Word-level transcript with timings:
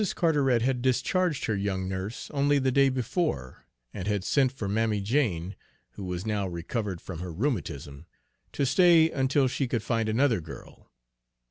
Carteret 0.15 0.63
had 0.63 0.81
discharged 0.81 1.45
her 1.45 1.55
young 1.55 1.87
nurse 1.87 2.31
only 2.31 2.57
the 2.57 2.71
day 2.71 2.89
before, 2.89 3.67
and 3.93 4.07
had 4.07 4.23
sent 4.23 4.51
for 4.51 4.67
Mammy 4.67 4.99
Jane, 4.99 5.55
who 5.91 6.03
was 6.03 6.25
now 6.25 6.47
recovered 6.47 6.99
from 6.99 7.19
her 7.19 7.31
rheumatism, 7.31 8.07
to 8.53 8.65
stay 8.65 9.11
until 9.11 9.47
she 9.47 9.67
could 9.67 9.83
find 9.83 10.09
another 10.09 10.41
girl. 10.41 10.89